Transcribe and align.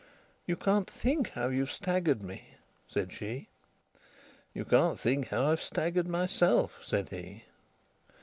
"You 0.47 0.55
can't 0.55 0.89
think 0.89 1.29
how 1.29 1.49
you've 1.49 1.69
staggered 1.71 2.23
me," 2.23 2.55
said 2.87 3.13
she. 3.13 3.49
"You 4.51 4.65
can't 4.65 4.99
think 4.99 5.27
how 5.27 5.51
I've 5.51 5.61
staggered 5.61 6.07
myself," 6.07 6.79
said 6.83 7.09
he. 7.09 7.43